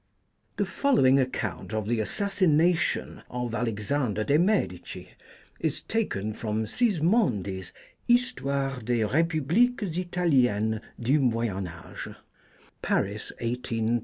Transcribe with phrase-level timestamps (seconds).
[0.57, 5.09] THE following account of the assassination of Alexander de' Medici
[5.59, 7.71] is taken from Sismondi's
[8.07, 12.15] Histoire des Rt publiques Italiennes du Moyen Age,
[12.81, 13.99] Paris, 1826, vol.